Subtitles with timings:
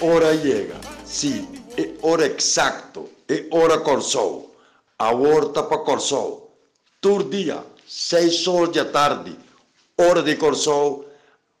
[0.00, 4.54] Hora chega, sim, é hora exacto, é hora Corsou.
[4.96, 6.56] A horta para Corsou.
[7.00, 9.36] Tur dia, seis horas da tarde,
[9.96, 11.08] hora de Corsou,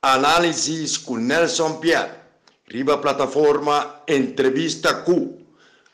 [0.00, 2.12] análises com Nelson Pierre.
[2.68, 5.34] Riba plataforma Entrevista Q.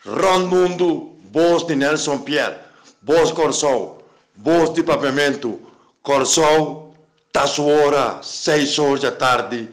[0.04, 2.58] Ron Mundo, voz de Nelson Pierre,
[3.02, 4.04] voz Corsou,
[4.36, 5.60] voz de Pavimento,
[6.02, 6.94] Corsou,
[7.32, 9.70] tá sua hora, seis horas da tarde,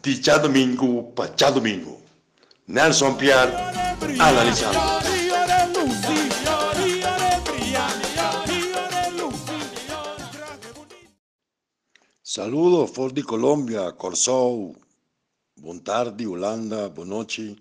[0.00, 2.00] de já domingo para já domingo.
[2.66, 3.52] Nelson Pierre,
[4.18, 4.78] analisando.
[12.22, 14.74] Saludos, for de Colômbia, Corsou,
[15.62, 17.56] Boa tarde, Holanda, boa noite.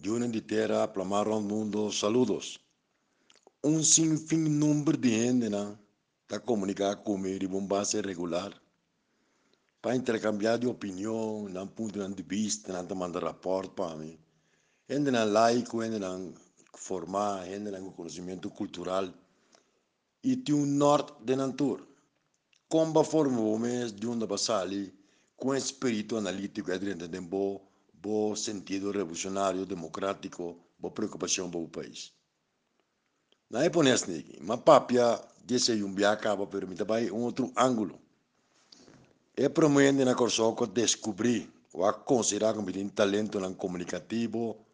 [0.00, 2.58] Juna de terra, plamaram mundo, saludos.
[3.62, 5.76] Um sinfim número de gente, né?
[6.22, 8.50] Está comunicar comigo de uma base regular.
[9.84, 14.18] Para intercambiar de opinião, não ponto de vista, não mandar rapport para mim.
[14.88, 16.32] Gente não laico, gente não
[16.74, 19.12] formar, gente não conhecimento cultural.
[20.22, 21.84] E tem um norte de natura.
[22.66, 24.90] Como formou mês de uma basali,
[25.36, 27.60] com espírito analítico e dentro de um bom,
[27.92, 32.10] bom sentido revolucionário, democrático, boa preocupação para o país.
[33.50, 33.84] Na época
[34.40, 38.03] mas papia desse um acaba para mim também um outro ângulo.
[39.36, 44.64] É promovendo na Corsoco descobrir ou a considerar como tem talento não comunicativo,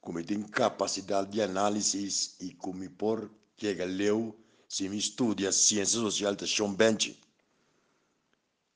[0.00, 4.36] como tem capacidade de análise e como por que leu
[4.68, 7.18] se me estuda ciência social de Sean Bench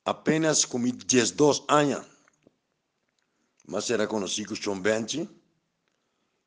[0.05, 2.05] apenas com 12 anos,
[3.67, 5.27] mas era conhecido como Benchi,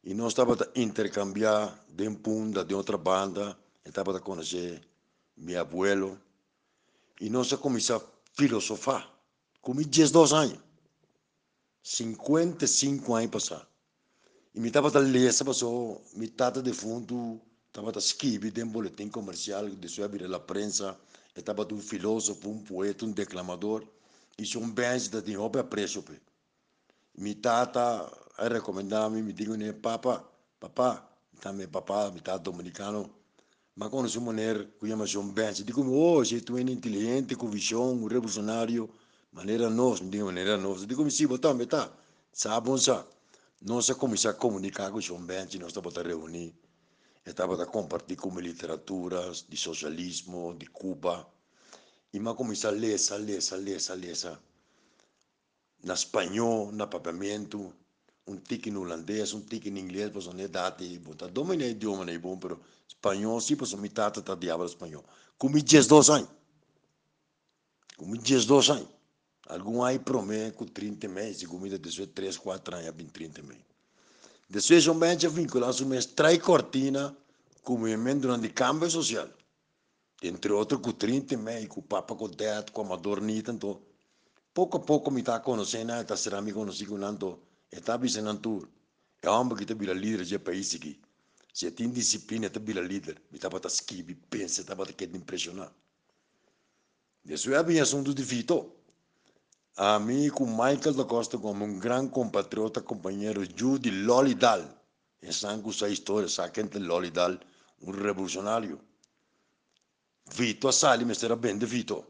[0.04, 4.80] e nós estávamos a intercambiar de um punta de outra banda, estava a conhecer
[5.36, 6.20] meu abuelo,
[7.20, 9.12] e nós começamos a filosofar,
[9.60, 10.58] com 12 anos,
[11.82, 13.66] 55 anos passados.
[14.54, 19.68] E me estava a ler, passou metade de fundo, estava escrever de um boletim comercial,
[19.68, 20.96] de sua vida a prensa,
[21.34, 23.84] estava um filósofo, um poeta, um declamador,
[24.38, 26.04] e se um bem da tinha obra preço.
[27.16, 30.24] Mi tata recomendava me digo né, papa,
[30.60, 31.04] papá,
[31.40, 33.10] também papá, mi tata dominicano,
[33.78, 37.48] mas quando se maneira que chama um bem, digo, oh, se tu é inteligente, com
[37.48, 38.90] visão, revolucionário,
[39.30, 41.88] maneira me digo maneira nós, digo, sim, botar, metá,
[42.32, 43.06] sabe, sabe,
[43.62, 46.52] nós começamos a comunicar com o bem, nós estamos a reunir,
[47.24, 51.24] estava a compartilhar com literaturas de socialismo, de Cuba,
[52.12, 54.38] e mas começar a ler, a ler, a ler, a ler,
[55.84, 57.72] na espanhol, na papiamento,
[58.28, 61.68] um tique no holandês, um tique em inglês, pois não é date, botar domina o
[61.68, 65.04] idioma não é bom, pero espanhol, sim, pois me tata tá diabo espanhol.
[65.38, 66.28] Comi 12 anos.
[67.96, 68.88] Comi 12 anos.
[69.48, 73.64] Algum aí promete com 30 meses, comida de 3, 4 anos, 20, 30 meses.
[74.50, 77.16] Depois, um bem vinculado uma extrai cortina
[77.62, 79.28] com o movimento durante cambio social.
[80.22, 83.80] Entre outros, com 30 meses, com o Papa com o Teatro, com a Madornita, então,
[84.52, 87.47] pouco a pouco me está conhecendo, está sendo me conhecido, então, está
[88.00, 88.68] visando tudo.
[89.22, 91.00] É homem que vira líder de país aqui.
[91.52, 93.20] Se tem disciplina, vira líder.
[93.30, 95.72] Me está para escrever, pensa, está para querer impressionar.
[97.24, 98.70] Isso é bem assunto de Vitor.
[99.76, 104.62] A mim, com Michael da Costa, como um grande compatriota, companheiro Judy Lolidal.
[105.20, 107.38] E sangue essa história, sabe quem Lolidal?
[107.82, 108.80] Um revolucionário.
[110.32, 112.04] Vito Sali, mas era bem de Vito.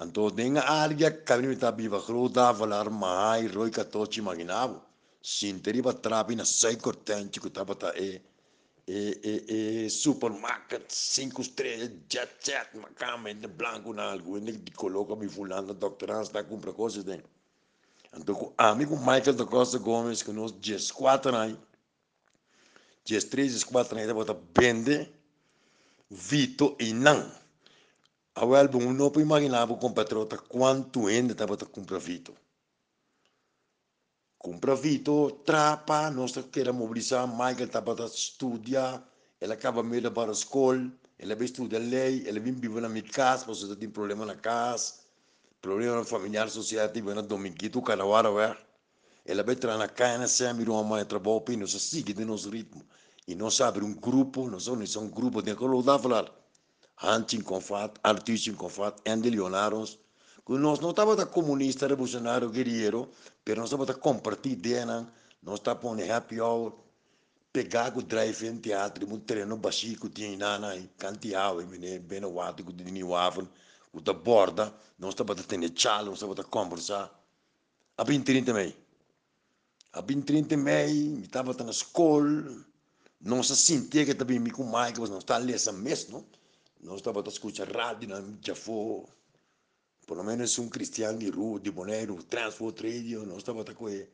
[0.00, 3.84] Então, tem a área que a gente está viva, que dá falar mais, roi que
[3.84, 4.82] todos imaginava.
[5.22, 8.20] Sinteri trabi na sei cortente que estava aí
[8.86, 15.14] e, e, e supermarket, cinco estrelas, jet set, macama, de branco na algo, e coloca
[15.14, 17.28] me fulano, doctorando, está compra coisas dentro.
[18.14, 20.52] Então, amigo Michael da Costa Gomes, que nós,
[20.90, 21.58] 14 anos,
[23.30, 25.10] 13, 4 anos, estava vende,
[26.10, 27.41] Vito e não.
[28.34, 32.34] A álbum não imaginava com patrota quanto ainda estava a comprar Vito?
[34.42, 39.08] Compra vito, trapa, nós queremos mobilizar, Michael estava a estudar,
[39.40, 43.04] ele acaba meio para a escola, ele vai estudar lei, ele vem viver na minha
[43.04, 44.94] casa, você tem problema na casa,
[45.60, 48.56] problema familiar, associativo, na dominguito, canawara, ué.
[49.24, 52.84] Ele vai entrar na cana, sempre uma mãe trabalho, e nós sigue de nosso ritmo.
[53.28, 56.28] E nós abre um grupo, nós somos um grupo de que falar,
[57.00, 59.98] Hunting Confat, Artista Confat, Andy Leonaros,
[60.48, 63.08] nós não estávamos comunista, revolucionário, guerreiro,
[63.46, 65.06] mas nós estávamos compartilhar ideia,
[65.42, 66.72] nós estávamos happy hour,
[67.52, 72.64] pegar o drive em teatro, um treino baixinho que tinha nana, canteava, bem o ato
[72.64, 73.46] que tinha o avon,
[73.92, 77.10] o da borda, nós estávamos tendo chalo, nós estávamos conversar.
[77.96, 78.74] A 20 também.
[79.92, 82.64] A 30 de maio, eu estava na escola,
[83.20, 86.24] não se sentia que também me com mais, que não está ali essa mês, não?
[86.82, 89.04] Não estava a escutar rádio, não já foi,
[90.06, 94.08] por lo menos um cristiano de rua, de boneiro, transport radio, não estava a coisa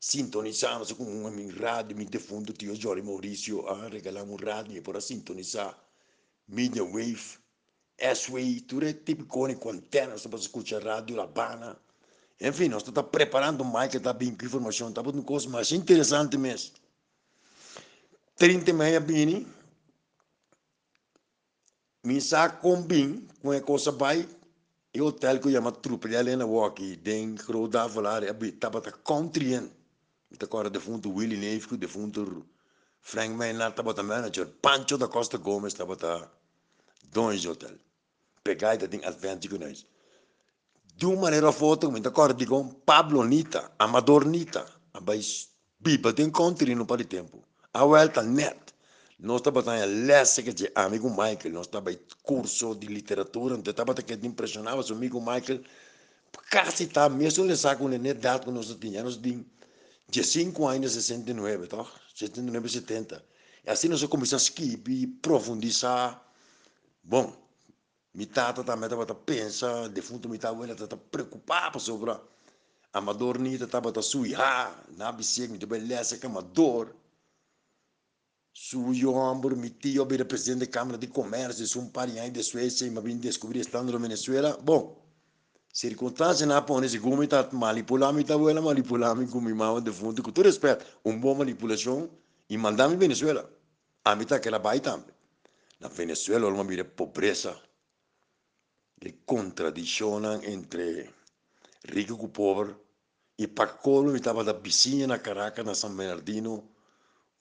[0.00, 5.78] sintonizando com um rádio, me defundo, tio Jorge Maurício, a regalar um rádio para sintonizar,
[6.48, 7.38] media wave,
[7.96, 11.78] S-Way, tudo é tipo com antena, estava a escutar rádio, La Habana,
[12.40, 16.38] enfim, nós estamos preparando mais que está bem com informação, está uma coisa mais interessante
[16.38, 16.72] mesmo.
[18.36, 19.46] 30 meia bini,
[22.04, 22.60] me saco
[23.42, 24.28] com a coisa vai,
[24.92, 29.70] e o hotel que chama Trupe de Helena Walkie, den Groda falar, estava a country
[30.30, 32.46] Ita agora defunto Willie Neifco, defunto
[33.00, 36.28] Frank Maynard, estava a manager, Pancho da Costa Gomes, estava a
[37.10, 37.76] dois hotel.
[38.44, 39.86] Pegai da tem advantage com nós
[41.00, 44.66] de uma maneira foto, me acordo com Pablo Nita, Amador Nita,
[45.00, 45.48] mas
[45.78, 47.42] biba tem country no para tempo.
[47.72, 48.69] A volta net.
[49.22, 54.14] Nós estamos a que de amigo Michael, nós estamos curso de literatura, então estava que
[54.26, 55.60] impressionava o amigo Michael,
[56.50, 61.66] quase tá mesmo ele sabe com a idade que nós tínhamos de 5 anos 69,
[61.66, 61.84] tá?
[62.14, 63.22] 69, 70.
[63.66, 66.24] E assim nós começamos a escrever, profundizar.
[67.04, 67.36] Bom,
[68.14, 72.16] mi tata também estava a pensar, defunto mi tata estava preocupado sobre
[72.90, 76.94] amador ni estava a suiar, na bicicleta, de beleza que amador.
[78.52, 82.90] Suyo ambur, mi tio, era presidente da Câmara de Comércio, um pariente de Suécia, e
[82.90, 84.58] me vim descobrir estando na Venezuela.
[84.62, 85.00] Bom,
[85.72, 89.92] circunstância na põe esse gume tá manipular mi abuela manipular mi com mi mama de
[89.92, 92.10] fundo com todo respeito um bom manipulação
[92.48, 93.48] e mandar mi Venezuela.
[94.04, 95.14] A mim tá aquela vai também
[95.80, 97.56] na Venezuela uma mira pobreza.
[99.02, 101.08] Le contradiccionan entre
[101.88, 102.76] rico e pobre.
[103.38, 106.62] E Pacolo estava da vizinha na Caracas, na San Bernardino,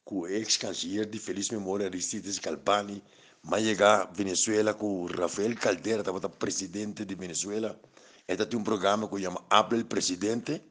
[0.10, 3.00] com o ex-canciller de feliz memória Aristides Calpani,
[3.44, 7.80] mas chegar Venezuela com Rafael Caldera, estava presidente de Venezuela.
[8.28, 10.64] Este tem um programa que chama Habla el Presidente.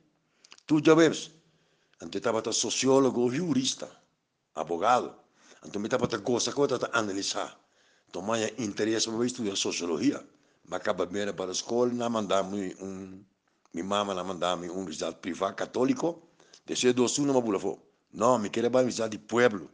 [0.67, 1.31] Tu já vês,
[2.03, 3.89] antes estava sociólogo, jurista,
[4.57, 5.15] abogado.
[5.65, 7.57] Então, estava coisa que eu estava analisar.
[8.09, 8.25] Então,
[8.59, 10.21] interesse para estudar sociologia
[10.73, 13.25] acaba bem para a escola, na mandamos um,
[13.73, 16.29] minha mãe na mandamos um universidade privada católico,
[16.67, 19.71] desde dois anos, mas falou, não, me quero para a universidade de Pueblo,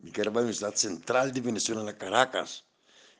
[0.00, 2.64] me quero para a universidade central de Venezuela, na Caracas,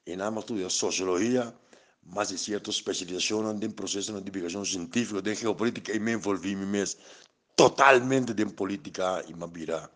[0.07, 1.55] e nada mais estudar sociologia,
[2.03, 7.01] mas é certo especialização em processo de divulgação científica, de geopolítica, e me envolvi mesmo
[7.57, 9.91] totalmente em política e me vira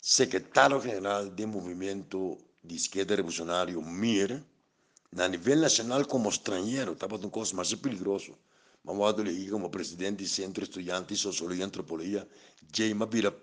[0.00, 4.42] secretário geral do movimento de esquerda revolucionário MIR,
[5.16, 8.36] a nível nacional como estrangeiro, estava um coisa mais peligroso.
[8.84, 12.28] Mamado ali como presidente do Centro Estudante de Sociologia e Antropologia,
[12.70, 13.34] Jaime vira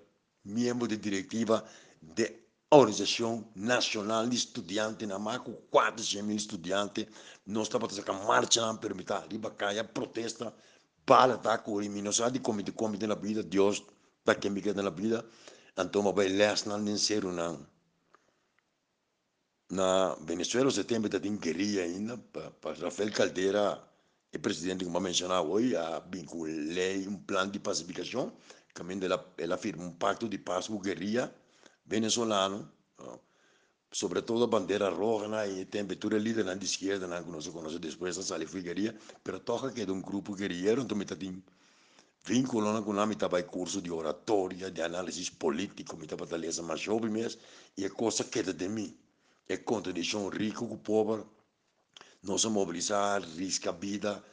[0.45, 1.65] membro de diretiva
[2.01, 2.29] da
[2.69, 7.07] Organização Nacional de Estudantes, na marca 400 mil estudantes,
[7.45, 10.53] nós estamos fazendo marcha na permitir, riba caia, protesta,
[11.05, 13.83] para estar com a eliminação de comitê, comitê na vida, Deus,
[14.23, 15.25] para quem me quer na vida,
[15.77, 17.65] então, vai leste não nem ser não
[19.71, 23.81] na Venezuela você tem tem guerrilha ainda para Rafael Caldeira
[24.31, 26.01] é presidente como mencionava hoje a
[26.43, 28.33] lei um plano de pacificação
[28.73, 31.33] também ela ela firma um pacto de paz com guerrilha
[31.85, 32.69] venezolano
[33.91, 37.79] sobretudo a bandeira roja né, e tem abertura líder na esquerda né, que nós conhecemos
[37.79, 38.95] depois da sala foi guerrilha
[39.25, 41.43] mas toca que é de um grupo guerrilheiro então tem
[42.23, 47.11] vínculo com a mitad vai curso de oratória de análise político mitad batalha mais jovem
[47.11, 47.41] mesmo
[47.77, 48.95] e é coisa que é de mim
[49.49, 51.23] é contradição rico com pobre,
[52.23, 54.23] não se mobilizar, risca a vida,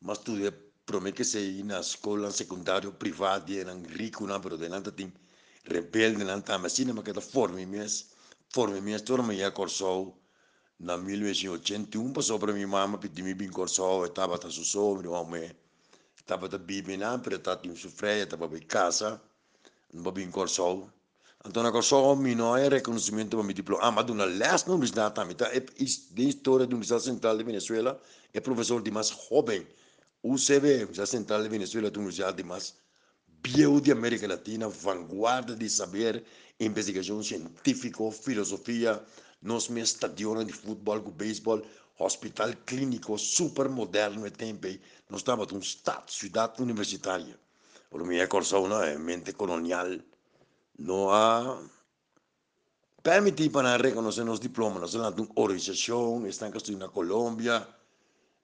[0.00, 0.52] mas tudo é
[0.86, 5.12] promete que se na escola secundária privada eram rico não, mas delante tem
[5.64, 8.08] rebelde não tá, mas cinema que da forma mesmo,
[8.50, 10.18] forma mesmo, toda manhã corsou
[10.80, 15.50] na 1981 passou para minha mãe pedi me bem corsou, estava tá so meu homem
[16.16, 19.20] estava da bibi não, mas estava em sofrer, estava em casa,
[19.92, 20.90] não bem corsou
[21.46, 23.82] então agora só o não é reconhecimento para meu diploma.
[23.84, 25.46] Ah, tá?
[25.54, 28.00] É de história da Universidade Central de Venezuela,
[28.34, 29.66] é professor de mais jovem.
[30.22, 32.74] UCB, Universidade Central de Venezuela, uma universidade de mais
[33.40, 36.24] bio de América Latina, vanguarda de saber,
[36.58, 39.00] investigação científica, filosofia,
[39.40, 41.62] nos meus estadiões de futebol, com beisebol,
[41.98, 44.66] hospital clínico super moderno e tempo.
[45.08, 47.38] Nós estamos um estado, cidade universitária.
[47.88, 49.88] Por minha corção, não é mente colonial
[50.78, 51.60] no ha
[53.02, 57.68] permitido para reconocer los diplomas de una organización, están que en Colombia,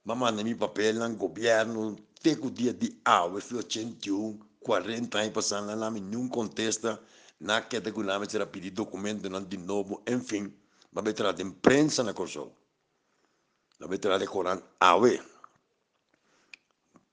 [0.05, 5.33] mamá de mi papel en el gobierno, tengo día de agua, fui 81, 40 anos
[5.33, 7.01] passando lá, nenhum contesta,
[7.41, 10.53] na que de gulame será pedir documento não de novo, enfim,
[10.91, 12.51] mas vai trazer de imprensa na corso.
[13.79, 15.21] Vai trazer de Coran awe.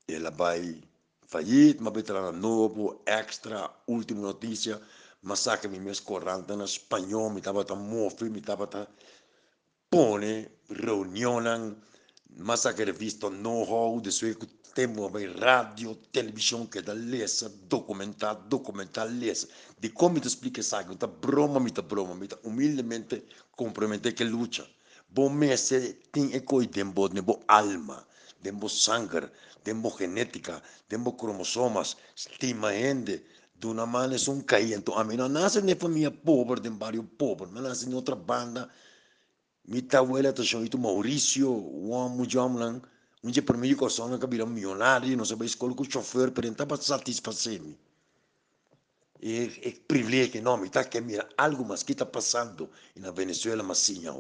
[0.08, 0.82] Ela vai
[1.28, 4.80] fallir, mas vai trazer novo, extra, última notícia,
[5.22, 8.88] massacre me mes corranta na espanhol, me estava tão mofe, me estava tão
[9.90, 11.76] pone, reunião,
[12.38, 14.34] massacre visto know-how, de sua
[14.74, 19.48] temos rádio, televisão que da lesa, documentar, documentar lesa.
[19.78, 23.24] De como te explica isso, tá broma, me tá broma, me tá humildemente
[23.56, 24.66] comprometer que luta.
[25.10, 28.08] Bom mese tem eco e tempo, tempo alma,
[28.42, 29.30] tempo sangue,
[29.62, 33.22] tempo genética, tempo cromossomas, estima gente,
[33.62, 34.74] de uma maneira um cair.
[34.74, 37.94] Então, a mim não nasce na família pobre, de um bairro pobre, mas nasce em
[37.94, 38.68] outra banda.
[39.64, 42.82] Minha abuela tá chamando Maurício, o homem, o homem,
[43.24, 46.66] um dia para mim, eu não cabia milionário, não sabia escolher o chofer, para tentar
[46.78, 47.78] satisfazer-me.
[49.22, 50.84] É, é privilégio enorme, tá?
[50.84, 54.16] Que mira, algo mais que está passando na Venezuela, mas sim, a.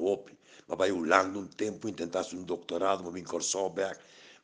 [0.68, 3.98] Mas vai Holanda um tempo, intentar um doutorado, mas vem Corsoberg,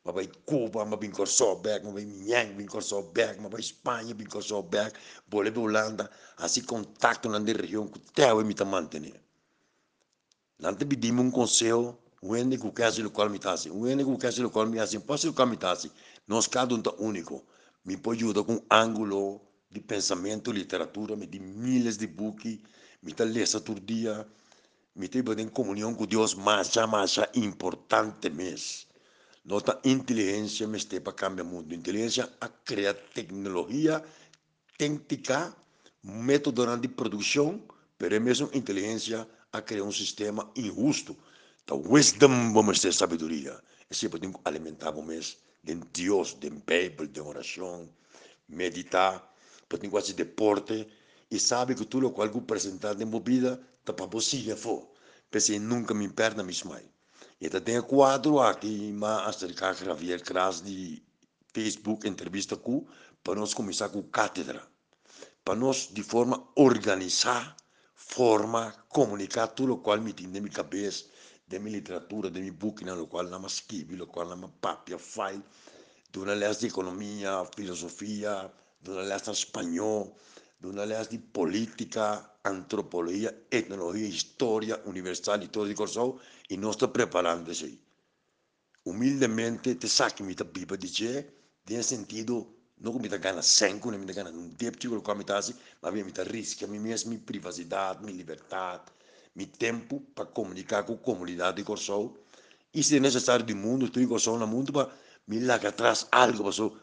[0.08, 4.26] mas vai Cuba, mas vem Corsoberg, mas vai Minhang, vem Corsoberg, mas vai Espanha, vem
[4.26, 4.92] Corsoberg,
[5.28, 9.12] vou para Holanda, assim contato na região que o teu me está mantendo.
[10.58, 14.50] Não te pedimos um conselho, wende ku kasi lo kwal mitasi wende ku kasi lo
[14.50, 15.92] kwal mitasi pasi lo kwal mitasi
[16.26, 17.44] nós cada um tá único
[17.84, 22.58] me pode ajudar com ângulo de pensamento literatura me de milhares de books
[23.02, 24.26] me tá lesa todo dia
[24.96, 28.87] me tem em comunhão com Deus mas já mais importante mesmo
[29.50, 33.96] nota inteligência me está para cambiar o mundo inteligência a criar tecnologia
[34.76, 35.38] técnica
[36.28, 37.48] método de produção
[37.98, 39.20] pero é mesmo inteligência
[39.56, 41.12] a criar um sistema injusto
[41.68, 43.54] The wisdom vamos ter sabedoria.
[43.90, 47.86] É sempre tem que alimentar vamos de Deus, de Bíblia, de oração,
[48.48, 49.16] meditar,
[49.78, 50.88] tem quase deporte
[51.30, 54.88] e sabe que tudo o qual eu apresentar minha vida está para você for.
[55.30, 56.84] Pensei nunca me perda me mãe.
[57.40, 61.00] E até tem quadro aqui, mas acerca de Javier Kras de
[61.54, 62.84] Facebook entrevista com
[63.22, 64.66] para nós começar com cátedra.
[65.44, 67.56] Para nós de forma organizar,
[67.94, 71.04] forma, comunicar tudo o qual me tem na minha cabeça
[71.46, 75.42] de minha literatura, de meu book, no qual não scrivi, no qual não papia, file,
[76.16, 78.52] uma leste de economia, filosofia,
[78.82, 80.16] de uma leste espanhol,
[80.60, 86.18] de uma leste de política, antropologia, etnologia, história universal e todo de corso,
[86.50, 87.78] e nós estamos preparando isso aí.
[88.84, 91.32] Humildemente, te saque me biba dizer,
[91.64, 95.14] tem sentido, não que me dá gana cinco, não me dá gana um débito, com
[95.14, 98.84] me dá assim, mas me dá risco, a mim mesmo, minha privacidade, minha liberdade,
[99.34, 102.16] mi tempo para comunicar com a comunidade de Corsol.
[102.74, 104.90] E se é necessário do mundo, estou em Corsol no mundo, para
[105.26, 106.76] me largar atrás algo, passou.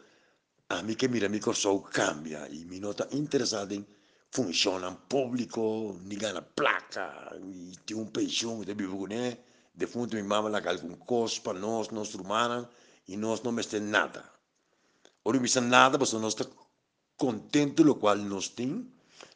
[0.68, 3.86] A mim que mira, mi Corsol cambia e me nota interessado em
[4.32, 9.38] funciona público, ninguém na placa, e tem um pensão, de vivo né?
[9.72, 12.66] De fundo, minha mama lá algum custo para nós, nós humanos,
[13.06, 14.24] e nós não temos nada.
[15.24, 16.56] Ora, não nada, mas nós estamos
[17.16, 18.86] contentes com o qual nós temos,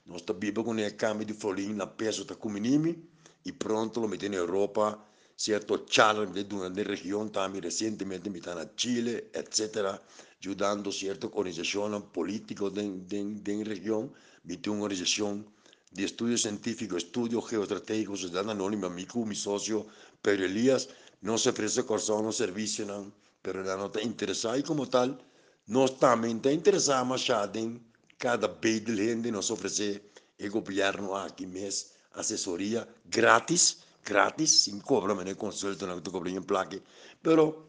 [0.06, 2.99] nós estamos vivendo com a cama de florim na peça da comunidade,
[3.44, 4.99] e pronto lo meti in Europa,
[5.34, 9.99] certo challenge de una región también recientemente mi na Chile, etc.,
[10.40, 14.12] ayudando cierta organización política de, de, de región,
[14.44, 15.47] mi una organización
[15.90, 19.87] de estudios científicos, estudios geoestratégicos, sociedad anónima, mi, mi socio
[20.23, 20.88] Pedro Elías,
[21.20, 25.18] no se ofrece cosa, no servicio, no, pero la nota interesada y como tal,
[25.66, 27.80] nós também está interessamos em
[28.18, 30.02] cada vez de gente nos oferecer
[30.38, 36.30] e governo aqui mesmo assessoria grátis, grátis, sem cobra, mas não consulta, não te cobra
[36.30, 36.82] em plaque.
[37.23, 37.66] Pero,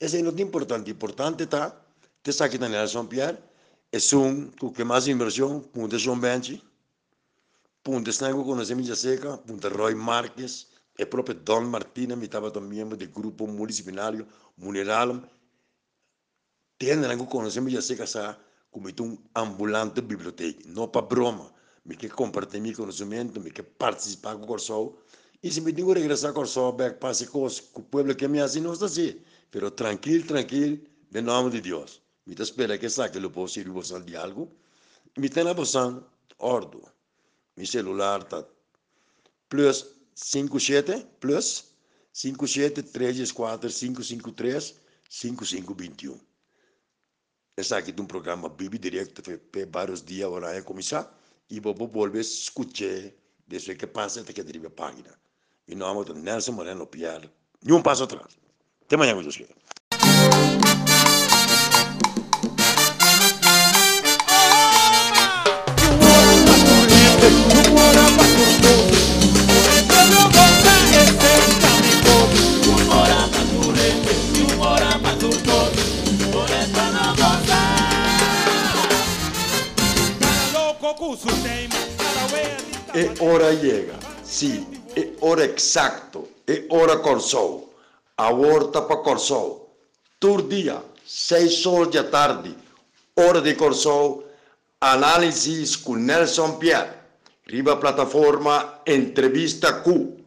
[0.00, 0.90] isso é muito importante.
[0.90, 1.74] Importante está,
[2.22, 3.38] te sabe que na São Pierre,
[3.92, 6.62] é um, que mais inversão, punta João Benchi,
[7.82, 12.50] punta Stango com a semilha seca, punta Roy Marques, e próprio Don Martina, me estava
[12.50, 14.12] também do grupo municipal,
[14.56, 15.22] Muneral,
[16.78, 18.38] tem algo com a semilha seca,
[18.70, 21.52] como um ambulante biblioteca, não para broma
[21.84, 24.98] me quer compartilhar meu conhecimento, me quer participar com o Corsol.
[25.42, 28.40] E se me tenho que regressar ao Corsol, back passe com o povo que me
[28.40, 29.20] assim, não está assim.
[29.50, 30.78] Pero tranquilo, tranquilo,
[31.12, 32.02] em nome de Deus.
[32.30, 34.52] Está esperando que saque o povo servir você de algo.
[35.18, 36.02] Me tem na bolsa,
[36.38, 36.80] ordo.
[37.56, 38.46] Meu celular está
[39.48, 39.84] plus
[40.14, 41.74] 57, plus
[42.12, 44.74] 57 314 553
[45.08, 46.20] 5521.
[47.56, 51.12] Esse aqui é um programa Bibi Direto, para vários dias, agora é começar
[51.50, 53.12] e vou volver a escutar
[53.46, 55.12] desde que passa até que deriva a página.
[55.66, 57.28] Meu nome é Nelson Moreno Pierre.
[57.66, 58.38] E um passo atrás.
[58.82, 59.60] Até amanhã, meus queridos.
[83.58, 84.66] Chega, sim,
[84.96, 87.74] é hora exato, é hora Corsou.
[88.16, 89.74] A horta para Corsou.
[90.18, 92.54] Todo dia, seis horas da tarde,
[93.16, 94.28] hora de Corsou,
[94.80, 96.90] análise com Nelson Pierre.
[97.46, 100.18] Riba plataforma Entrevista Q.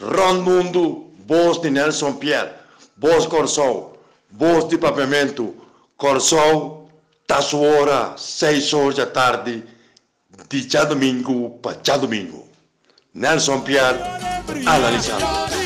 [0.00, 2.52] Ron Mundo, voz de Nelson Pierre.
[2.96, 3.98] Voz Corsou,
[4.30, 5.54] voz de Pavimento.
[5.96, 6.88] Corsou,
[7.26, 9.64] tá sua hora, seis horas da tarde,
[10.48, 12.51] de já domingo para já domingo.
[13.14, 13.98] Nelson Pierre,
[14.66, 15.61] analisando.